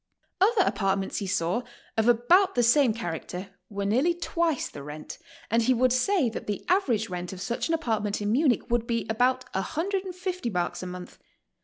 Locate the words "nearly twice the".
3.85-4.81